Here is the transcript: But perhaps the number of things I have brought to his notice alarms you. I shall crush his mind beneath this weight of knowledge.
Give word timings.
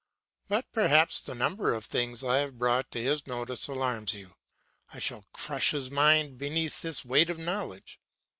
But 0.49 0.65
perhaps 0.71 1.19
the 1.21 1.35
number 1.35 1.75
of 1.75 1.85
things 1.85 2.23
I 2.23 2.37
have 2.39 2.57
brought 2.57 2.89
to 2.89 3.03
his 3.03 3.27
notice 3.27 3.67
alarms 3.67 4.15
you. 4.15 4.33
I 4.91 4.97
shall 4.97 5.25
crush 5.31 5.69
his 5.73 5.91
mind 5.91 6.39
beneath 6.39 6.81
this 6.81 7.05
weight 7.05 7.29
of 7.29 7.37
knowledge. 7.37 7.99